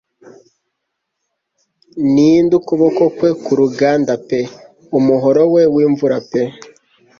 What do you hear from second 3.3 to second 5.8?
kuruganda pe umuhoro we